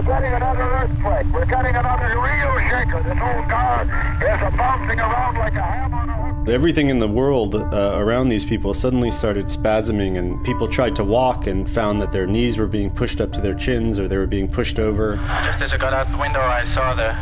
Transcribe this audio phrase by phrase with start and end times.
[0.00, 1.26] we're getting another earthquake.
[1.32, 3.02] We're getting another real shaker.
[3.02, 6.48] This whole car is a bouncing around like a ham on a hook.
[6.48, 11.04] Everything in the world uh, around these people suddenly started spasming, and people tried to
[11.04, 14.16] walk and found that their knees were being pushed up to their chins or they
[14.16, 15.16] were being pushed over.
[15.16, 17.12] Just as I got out the window, I saw the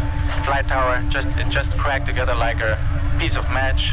[0.48, 2.76] flight tower just it just cracked together like a
[3.20, 3.92] piece of match.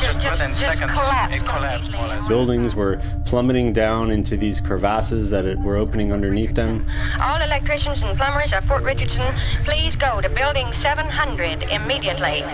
[0.00, 2.28] Just, just- within just seconds, collapsed it collapsed more or less.
[2.28, 6.86] Buildings were plummeting down into these crevasses that it were opening underneath them.
[7.20, 9.34] All electricians and plumbers of Fort Richardson,
[9.64, 12.44] please go to building 700 immediately.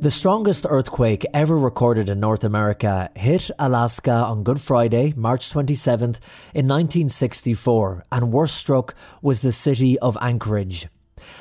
[0.00, 6.20] The strongest earthquake ever recorded in North America hit Alaska on Good Friday, March 27th,
[6.54, 10.86] in 1964, and worst struck was the city of Anchorage.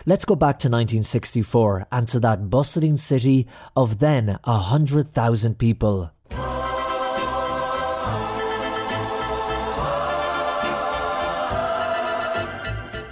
[0.07, 6.09] Let's go back to 1964 and to that bustling city of then 100,000 people.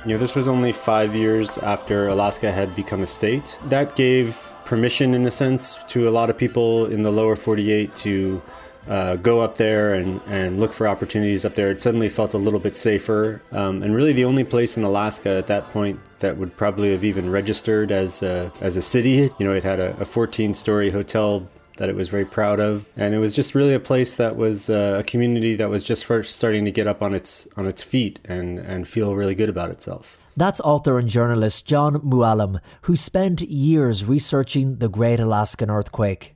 [0.06, 3.60] You know, this was only five years after Alaska had become a state.
[3.70, 7.96] That gave permission, in a sense, to a lot of people in the lower 48
[7.98, 8.42] to
[8.88, 11.72] uh, go up there and, and look for opportunities up there.
[11.72, 13.42] It suddenly felt a little bit safer.
[13.52, 17.04] Um, and really, the only place in Alaska at that point that would probably have
[17.04, 19.30] even registered as a, as a city.
[19.40, 23.14] You know, it had a 14 story hotel that it was very proud of, and
[23.14, 26.36] it was just really a place that was uh, a community that was just first
[26.36, 29.72] starting to get up on its on its feet and and feel really good about
[29.72, 30.25] itself.
[30.38, 36.36] That's author and journalist Jon Mooallem, who spent years researching the Great Alaskan Earthquake.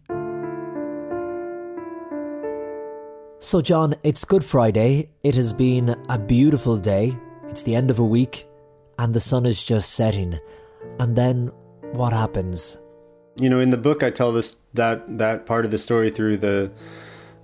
[3.40, 5.10] So, John, it's Good Friday.
[5.22, 7.18] It has been a beautiful day.
[7.50, 8.48] It's the end of a week,
[8.98, 10.40] and the sun is just setting.
[11.00, 11.52] And then
[11.92, 12.78] what happens?
[13.38, 16.38] You know, in the book, I tell this that that part of the story through
[16.38, 16.72] the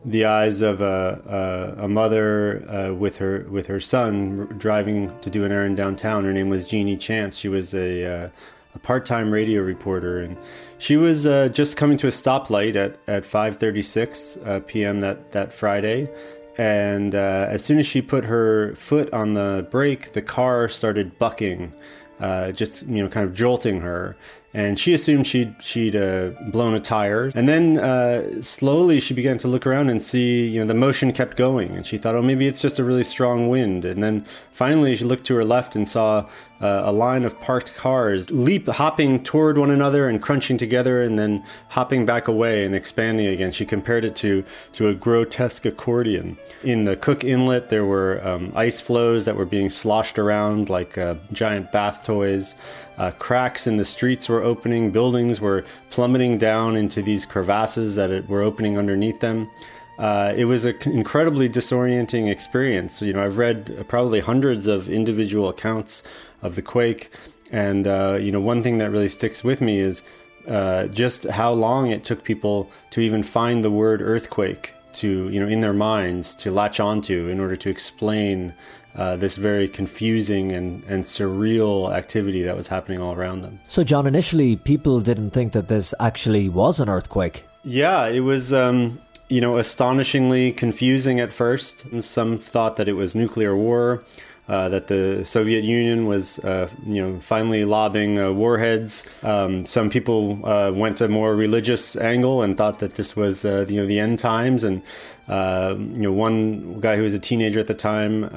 [0.05, 5.29] the eyes of a a, a mother uh, with her with her son driving to
[5.29, 6.23] do an errand downtown.
[6.23, 7.35] Her name was Genie Chance.
[7.37, 8.29] She was a uh,
[8.75, 10.37] a part-time radio reporter, and
[10.77, 14.99] she was uh, just coming to a stoplight at at 5:36 uh, p.m.
[14.99, 16.09] that that Friday.
[16.57, 21.19] And uh, as soon as she put her foot on the brake, the car started
[21.19, 21.73] bucking,
[22.21, 24.15] uh, just you know, kind of jolting her.
[24.55, 27.29] And she assumed she'd she'd uh, blown a tire.
[27.35, 31.11] And then uh, slowly she began to look around and see, you know, the motion
[31.11, 31.71] kept going.
[31.71, 33.83] And she thought, oh, maybe it's just a really strong wind.
[33.83, 36.29] And then finally she looked to her left and saw
[36.61, 41.19] uh, a line of parked cars leap, hopping toward one another and crunching together, and
[41.19, 43.51] then hopping back away and expanding again.
[43.51, 44.43] She compared it to
[44.73, 46.37] to a grotesque accordion.
[46.63, 50.97] In the Cook Inlet, there were um, ice floes that were being sloshed around like
[50.97, 52.55] uh, giant bath toys.
[52.97, 54.91] Uh, cracks in the streets were opening.
[54.91, 59.49] Buildings were plummeting down into these crevasses that were opening underneath them.
[59.97, 63.01] Uh, it was an incredibly disorienting experience.
[63.01, 66.03] You know, I've read probably hundreds of individual accounts
[66.41, 67.11] of the quake,
[67.51, 70.03] and uh, you know, one thing that really sticks with me is
[70.47, 75.39] uh, just how long it took people to even find the word earthquake to, you
[75.39, 78.53] know, in their minds to latch onto in order to explain
[78.95, 83.59] uh, this very confusing and, and surreal activity that was happening all around them.
[83.67, 87.45] So, John, initially people didn't think that this actually was an earthquake.
[87.63, 91.85] Yeah, it was, um, you know, astonishingly confusing at first.
[91.85, 94.03] And some thought that it was nuclear war.
[94.47, 99.03] Uh, that the Soviet Union was, uh, you know, finally lobbing uh, warheads.
[99.23, 103.65] Um, some people uh, went a more religious angle and thought that this was, uh,
[103.67, 104.63] you know, the end times.
[104.63, 104.83] And
[105.27, 108.29] uh, you know, one guy who was a teenager at the time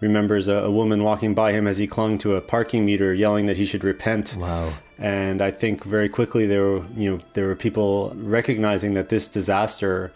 [0.00, 3.46] remembers a, a, woman walking by him as he clung to a parking meter, yelling
[3.46, 4.36] that he should repent.
[4.36, 4.72] Wow.
[4.98, 9.26] And I think very quickly there were, you know, there were people recognizing that this
[9.26, 10.12] disaster.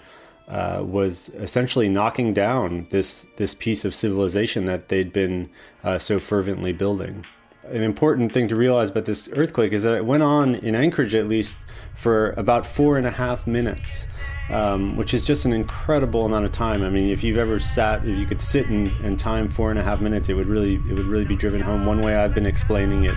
[0.48, 5.50] Uh, was essentially knocking down this this piece of civilization that they'd been
[5.84, 7.26] uh, so fervently building.
[7.64, 11.14] An important thing to realize about this earthquake is that it went on in Anchorage
[11.14, 11.58] at least
[11.94, 14.06] for about four and a half minutes,
[14.48, 16.82] um, which is just an incredible amount of time.
[16.82, 19.78] I mean, if you've ever sat, if you could sit and, and time four and
[19.78, 21.84] a half minutes, it would really it would really be driven home.
[21.84, 23.16] One way I've been explaining it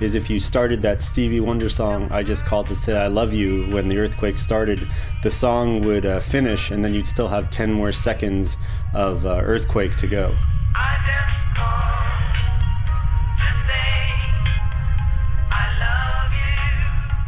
[0.00, 3.32] is if you started that Stevie Wonder song, I Just Called to Say I Love
[3.32, 4.90] You, when the earthquake started,
[5.22, 8.58] the song would uh, finish and then you'd still have 10 more seconds
[8.94, 10.36] of uh, earthquake to go.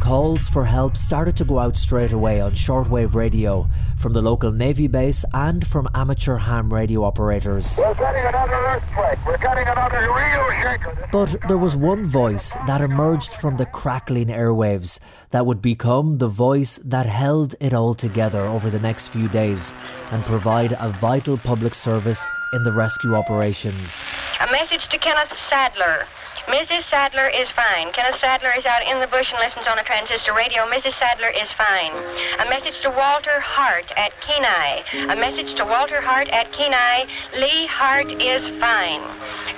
[0.09, 4.51] Calls for help started to go out straight away on shortwave radio from the local
[4.51, 7.77] Navy base and from amateur ham radio operators.
[7.77, 9.19] We're getting another earthquake.
[9.23, 11.07] We're getting another real shaker.
[11.11, 16.27] But there was one voice that emerged from the crackling airwaves that would become the
[16.27, 19.75] voice that held it all together over the next few days
[20.09, 24.03] and provide a vital public service in the rescue operations.
[24.39, 26.07] A message to Kenneth Sadler.
[26.49, 26.89] Mrs.
[26.89, 27.91] Sadler is fine.
[27.93, 30.65] Kenneth Sadler is out in the bush and listens on a transistor radio.
[30.65, 30.97] Mrs.
[30.97, 31.93] Sadler is fine.
[32.41, 34.81] A message to Walter Hart at Kenai.
[35.13, 37.05] A message to Walter Hart at Kenai.
[37.37, 39.05] Lee Hart is fine.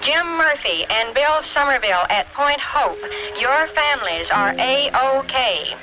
[0.02, 3.00] Jim Murphy and Bill Somerville at Point Hope.
[3.40, 5.74] Your families are A-OK.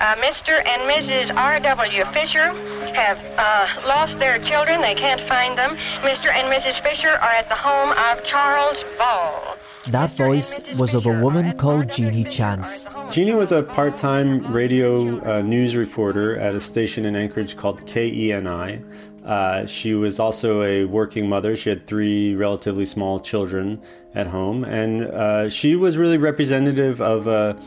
[0.00, 0.66] Uh, Mr.
[0.66, 1.36] and Mrs.
[1.36, 2.04] R.W.
[2.12, 2.50] Fisher
[2.94, 4.82] have uh, lost their children.
[4.82, 5.76] They can't find them.
[6.02, 6.26] Mr.
[6.32, 6.82] and Mrs.
[6.82, 9.49] Fisher are at the home of Charles Ball.
[9.88, 12.88] That voice was of a woman called Genie Chance.
[13.10, 17.86] Genie was a part time radio uh, news reporter at a station in Anchorage called
[17.86, 18.84] KENI.
[19.24, 21.56] Uh, she was also a working mother.
[21.56, 23.80] She had three relatively small children
[24.14, 27.58] at home, and uh, she was really representative of a,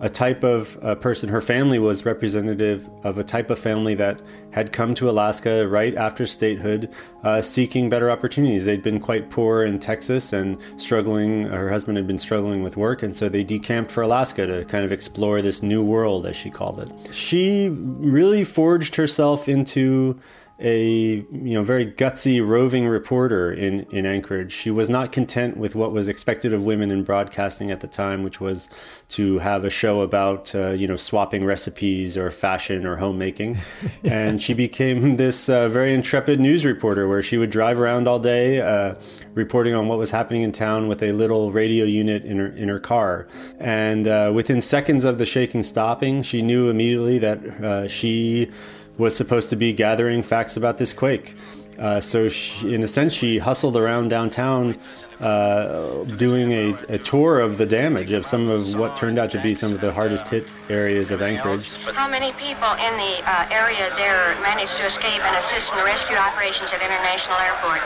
[0.00, 1.28] a type of person.
[1.28, 4.20] Her family was representative of a type of family that
[4.50, 6.90] had come to Alaska right after statehood,
[7.22, 8.64] uh, seeking better opportunities.
[8.64, 11.44] They'd been quite poor in Texas and struggling.
[11.44, 14.84] Her husband had been struggling with work, and so they decamped for Alaska to kind
[14.84, 17.14] of explore this new world, as she called it.
[17.14, 20.18] She really forged herself into
[20.60, 24.52] a you know very gutsy roving reporter in in Anchorage.
[24.52, 28.22] She was not content with what was expected of women in broadcasting at the time,
[28.22, 28.68] which was
[29.10, 33.58] to have a show about uh, you know swapping recipes or fashion or homemaking,
[34.04, 38.18] and she became this uh, very intrepid news reporter where she would drive around all
[38.18, 38.94] day uh,
[39.34, 42.68] reporting on what was happening in town with a little radio unit in her in
[42.68, 43.26] her car,
[43.58, 48.50] and uh, within seconds of the shaking stopping, she knew immediately that uh, she
[49.00, 51.34] was supposed to be gathering facts about this quake.
[51.78, 54.78] Uh, so, she, in a sense, she hustled around downtown
[55.20, 59.40] uh, doing a, a, tour of the damage of some of what turned out to
[59.42, 61.68] be some of the hardest hit areas of Anchorage.
[61.92, 65.84] How many people in the uh, area there managed to escape and assist in the
[65.84, 67.84] rescue operations at International Airport?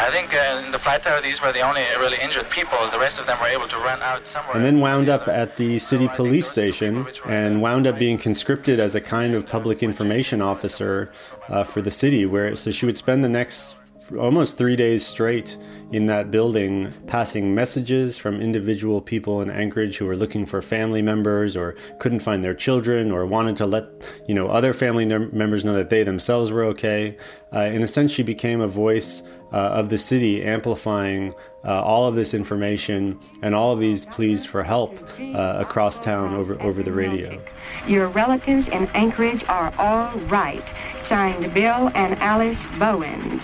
[0.00, 2.78] I think uh, in the flight tower, these were the only really injured people.
[2.90, 4.56] The rest of them were able to run out somewhere.
[4.56, 8.94] And then wound up at the city police station and wound up being conscripted as
[8.94, 11.10] a kind of public information officer
[11.48, 13.74] uh, for the city, where so she would spend the next
[14.16, 15.56] almost three days straight
[15.92, 21.02] in that building, passing messages from individual people in Anchorage who were looking for family
[21.02, 23.86] members or couldn't find their children or wanted to let
[24.26, 27.16] you know other family members know that they themselves were okay.
[27.52, 29.22] Uh, in a sense, she became a voice
[29.52, 31.32] uh, of the city, amplifying
[31.64, 36.34] uh, all of this information and all of these pleas for help uh, across town
[36.34, 37.42] over over the radio.
[37.86, 40.62] Your relatives in Anchorage are all right.
[41.08, 43.42] Signed, Bill and Alice Bowens.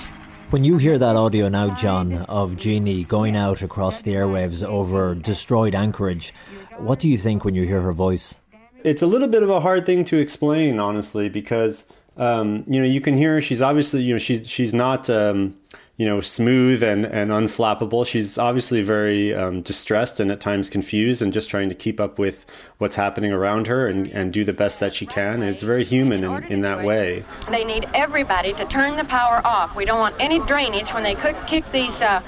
[0.54, 5.12] When you hear that audio now, John, of Genie going out across the airwaves over
[5.16, 6.32] destroyed Anchorage,
[6.78, 8.38] what do you think when you hear her voice?
[8.84, 11.86] It's a little bit of a hard thing to explain, honestly, because
[12.16, 15.56] um, you know you can hear she's obviously you know she's she's not um,
[15.96, 18.04] you know, smooth and, and unflappable.
[18.04, 22.18] She's obviously very um, distressed and at times confused and just trying to keep up
[22.18, 22.44] with
[22.78, 25.34] what's happening around her and, and do the best that she can.
[25.34, 27.24] And it's very human in, in that way.
[27.48, 29.76] They need everybody to turn the power off.
[29.76, 32.20] We don't want any drainage when they could kick these uh,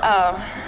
[0.00, 0.63] uh,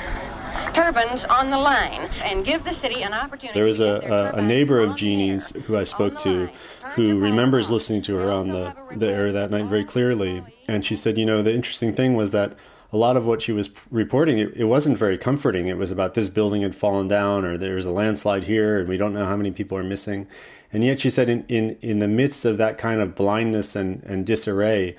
[0.77, 3.59] turbines on the line and give the city an opportunity.
[3.59, 6.51] There was a, a, a neighbor of Genie's who I spoke to
[6.95, 10.45] who remembers listening to her on the, the air that night very clearly.
[10.69, 12.55] And she said, you know, the interesting thing was that
[12.93, 15.67] a lot of what she was reporting, it, it, wasn't very comforting.
[15.67, 18.89] It was about this building had fallen down, or there was a landslide here, and
[18.89, 20.29] we don't know how many people are missing.
[20.73, 24.03] And yet, she said, in, in, in the midst of that kind of blindness and,
[24.05, 24.95] and disarray,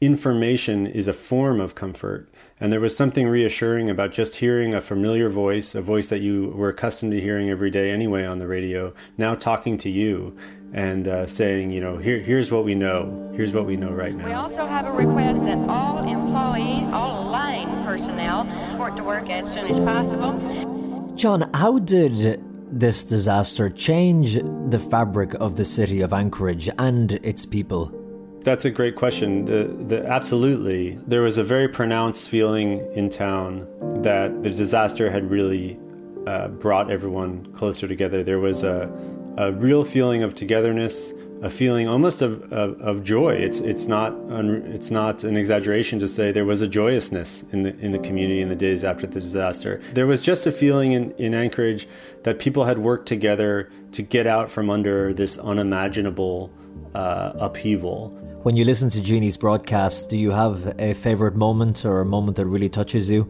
[0.00, 2.28] information is a form of comfort.
[2.58, 6.48] And there was something reassuring about just hearing a familiar voice, a voice that you
[6.56, 10.36] were accustomed to hearing every day anyway on the radio, now talking to you
[10.72, 13.30] and uh, saying, you know, here, here's what we know.
[13.34, 14.24] Here's what we know right now.
[14.24, 19.52] We also have a request that all employees, all line personnel, report to work as
[19.52, 21.12] soon as possible.
[21.14, 22.42] John, how did
[22.72, 24.36] this disaster change
[24.68, 27.99] the fabric of the city of Anchorage and its people?
[28.42, 29.44] That's a great question.
[29.44, 33.66] The, the, absolutely, there was a very pronounced feeling in town
[34.02, 35.78] that the disaster had really
[36.26, 38.24] uh, brought everyone closer together.
[38.24, 38.90] There was a,
[39.36, 43.34] a real feeling of togetherness, a feeling almost of, of, of, joy.
[43.34, 47.62] It's it's not un, it's not an exaggeration to say there was a joyousness in
[47.62, 49.80] the in the community in the days after the disaster.
[49.94, 51.88] There was just a feeling in, in Anchorage
[52.24, 56.52] that people had worked together to get out from under this unimaginable
[56.94, 58.08] uh, upheaval.
[58.42, 62.36] When you listen to Genie's broadcast, do you have a favorite moment or a moment
[62.36, 63.28] that really touches you?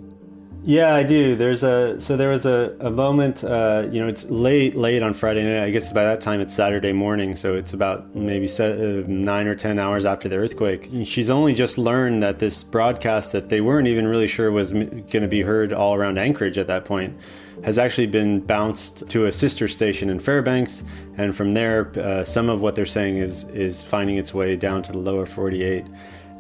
[0.62, 1.36] Yeah, I do.
[1.36, 3.42] There's a so there was a, a moment.
[3.42, 5.64] Uh, you know, it's late late on Friday night.
[5.64, 9.54] I guess by that time it's Saturday morning, so it's about maybe uh, nine or
[9.54, 10.90] ten hours after the earthquake.
[11.04, 15.22] She's only just learned that this broadcast that they weren't even really sure was going
[15.22, 17.18] to be heard all around Anchorage at that point
[17.64, 20.84] has actually been bounced to a sister station in Fairbanks,
[21.16, 24.82] and from there, uh, some of what they're saying is is finding its way down
[24.82, 25.84] to the lower 48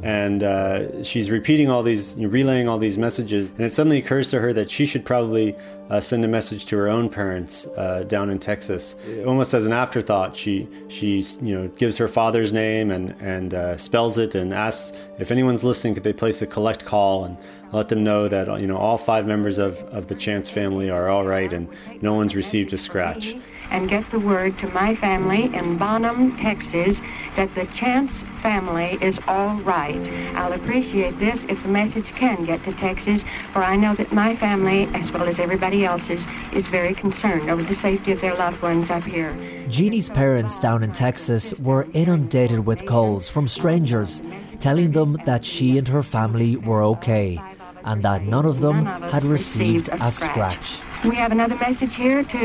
[0.02, 4.40] and uh, she's repeating all these, relaying all these messages, and it suddenly occurs to
[4.40, 5.54] her that she should probably
[5.90, 9.72] uh, send a message to her own parents uh, down in Texas, almost as an
[9.72, 10.36] afterthought.
[10.36, 14.96] She she you know gives her father's name and and uh, spells it and asks
[15.18, 17.36] if anyone's listening, could they place a collect call and
[17.72, 21.08] let them know that you know all five members of of the Chance family are
[21.08, 21.68] all right and
[22.00, 23.34] no one's received a scratch.
[23.70, 26.96] And get the word to my family in Bonham, Texas,
[27.36, 29.96] that the Chance family is all right.
[30.34, 34.36] I'll appreciate this if the message can get to Texas, for I know that my
[34.36, 38.60] family, as well as everybody else's, is very concerned over the safety of their loved
[38.62, 39.34] ones up here.
[39.68, 44.22] Genie's parents down in Texas were inundated with calls from strangers
[44.60, 47.40] telling them that she and her family were okay
[47.84, 50.80] and that none of them had received a scratch.
[51.04, 52.38] We have another message here to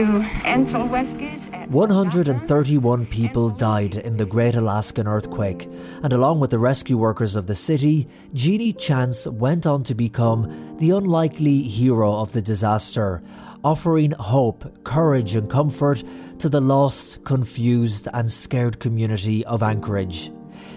[0.46, 1.45] Ansel Weskes.
[1.70, 5.68] 131 people died in the Great Alaskan Earthquake,
[6.04, 10.78] and along with the rescue workers of the city, Genie Chance went on to become
[10.78, 13.24] the unlikely hero of the disaster,
[13.64, 16.04] offering hope, courage, and comfort
[16.38, 20.32] to the lost, confused, and scared community of Anchorage.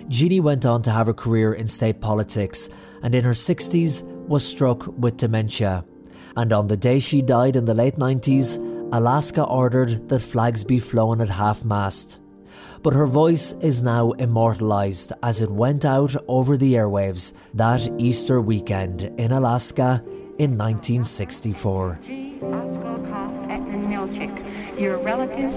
[0.09, 2.71] Genie went on to have a career in state politics,
[3.03, 5.85] and in her 60s was struck with dementia.
[6.35, 10.79] And on the day she died in the late 90s, Alaska ordered that flags be
[10.79, 12.21] flown at half mast.
[12.83, 18.41] But her voice is now immortalised as it went out over the airwaves that Easter
[18.41, 20.03] weekend in Alaska
[20.39, 22.01] in 1964.
[24.79, 25.57] Your relatives